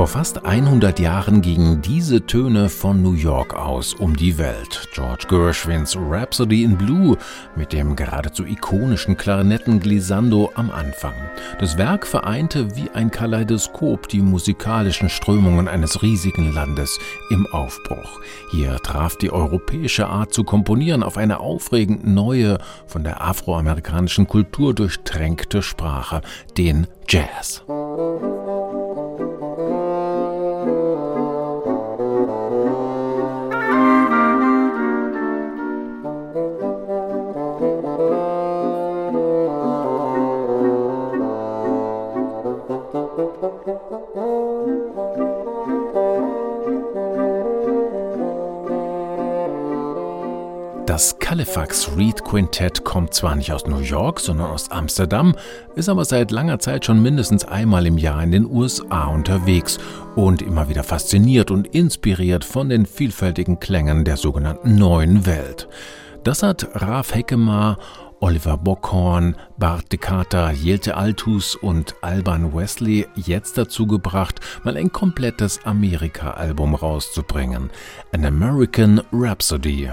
[0.00, 4.88] Vor fast 100 Jahren gingen diese Töne von New York aus um die Welt.
[4.94, 7.18] George Gershwins Rhapsody in Blue
[7.54, 11.12] mit dem geradezu ikonischen Klarinettenglissando am Anfang.
[11.58, 16.98] Das Werk vereinte wie ein Kaleidoskop die musikalischen Strömungen eines riesigen Landes
[17.28, 18.22] im Aufbruch.
[18.52, 22.56] Hier traf die europäische Art zu komponieren auf eine aufregend neue,
[22.86, 26.22] von der afroamerikanischen Kultur durchtränkte Sprache,
[26.56, 27.64] den Jazz.
[50.90, 55.36] Das Califax Reed Quintett kommt zwar nicht aus New York, sondern aus Amsterdam,
[55.76, 59.78] ist aber seit langer Zeit schon mindestens einmal im Jahr in den USA unterwegs
[60.16, 65.68] und immer wieder fasziniert und inspiriert von den vielfältigen Klängen der sogenannten Neuen Welt.
[66.24, 67.78] Das hat Raf Heckemar
[68.18, 70.00] Oliver Bockhorn, Bart de
[70.54, 77.70] Jelte Altus und Alban Wesley jetzt dazu gebracht, mal ein komplettes Amerika-Album rauszubringen.
[78.12, 79.88] An American Rhapsody.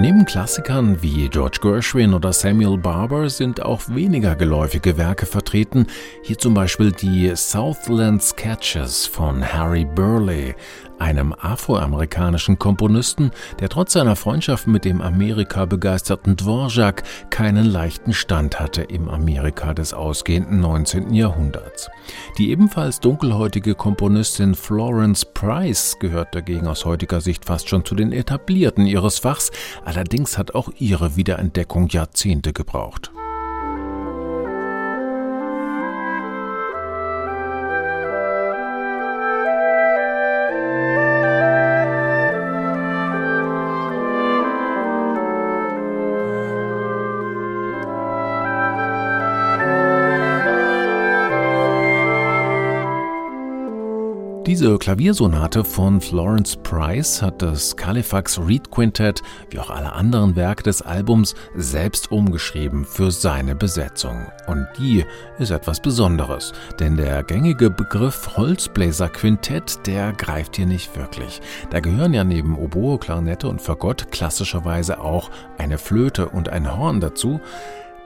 [0.00, 5.88] Neben Klassikern wie George Gershwin oder Samuel Barber sind auch weniger geläufige Werke vertreten,
[6.22, 10.54] hier zum Beispiel die Southland Sketches von Harry Burley,
[10.98, 18.82] einem afroamerikanischen Komponisten, der trotz seiner Freundschaft mit dem Amerika-begeisterten Dvorak keinen leichten Stand hatte
[18.82, 21.12] im Amerika des ausgehenden 19.
[21.14, 21.90] Jahrhunderts.
[22.38, 28.12] Die ebenfalls dunkelhäutige Komponistin Florence Price gehört dagegen aus heutiger Sicht fast schon zu den
[28.12, 29.50] etablierten ihres Fachs,
[29.84, 33.12] allerdings hat auch ihre Wiederentdeckung Jahrzehnte gebraucht.
[54.58, 60.64] Diese Klaviersonate von Florence Price hat das Califax Reed Quintett, wie auch alle anderen Werke
[60.64, 64.26] des Albums, selbst umgeschrieben für seine Besetzung.
[64.48, 65.04] Und die
[65.38, 71.40] ist etwas Besonderes, denn der gängige Begriff Holzbläser Quintett, der greift hier nicht wirklich.
[71.70, 76.98] Da gehören ja neben Oboe, Klarinette und Fagott klassischerweise auch eine Flöte und ein Horn
[76.98, 77.40] dazu.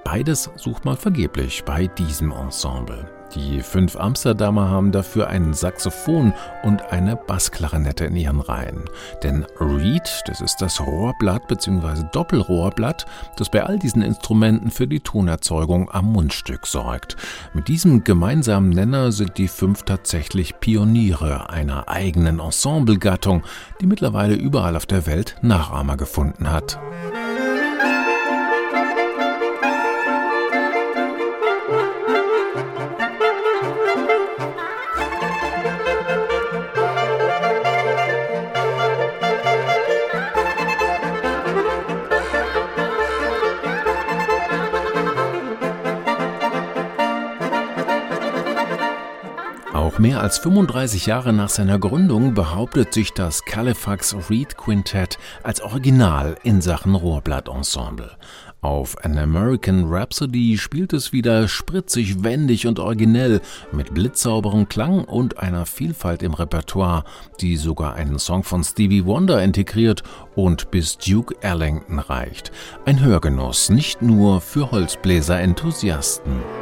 [0.05, 3.22] Beides sucht man vergeblich bei diesem Ensemble.
[3.35, 8.85] Die fünf Amsterdamer haben dafür ein Saxophon und eine Bassklarinette in ihren Reihen.
[9.23, 12.05] Denn Reed, das ist das Rohrblatt bzw.
[12.13, 13.07] Doppelrohrblatt,
[13.39, 17.17] das bei all diesen Instrumenten für die Tonerzeugung am Mundstück sorgt.
[17.55, 23.45] Mit diesem gemeinsamen Nenner sind die fünf tatsächlich Pioniere einer eigenen Ensemblegattung,
[23.81, 26.79] die mittlerweile überall auf der Welt Nachahmer gefunden hat.
[49.93, 55.61] Auch mehr als 35 Jahre nach seiner Gründung behauptet sich das Califax Reed Quintett als
[55.61, 58.17] Original in Sachen Rohrblattensemble.
[58.63, 65.39] Auf An American Rhapsody spielt es wieder spritzig, wendig und originell mit blitzsauberem Klang und
[65.39, 67.05] einer Vielfalt im Repertoire,
[67.43, 70.03] die sogar einen Song von Stevie Wonder integriert
[70.35, 72.51] und bis Duke Ellington reicht.
[72.87, 76.62] Ein Hörgenuss nicht nur für Holzbläser-Enthusiasten.